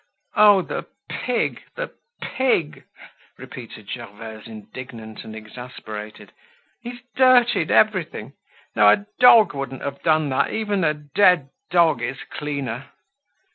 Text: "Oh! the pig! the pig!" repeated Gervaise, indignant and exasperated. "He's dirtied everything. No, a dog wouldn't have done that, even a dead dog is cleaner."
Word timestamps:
"Oh! 0.35 0.63
the 0.63 0.87
pig! 1.09 1.61
the 1.75 1.91
pig!" 2.23 2.85
repeated 3.37 3.87
Gervaise, 3.87 4.47
indignant 4.47 5.23
and 5.23 5.35
exasperated. 5.35 6.31
"He's 6.81 7.01
dirtied 7.15 7.69
everything. 7.69 8.33
No, 8.75 8.89
a 8.89 9.05
dog 9.19 9.53
wouldn't 9.53 9.83
have 9.83 10.01
done 10.01 10.29
that, 10.29 10.49
even 10.49 10.83
a 10.83 10.95
dead 10.95 11.51
dog 11.69 12.01
is 12.01 12.17
cleaner." 12.31 12.87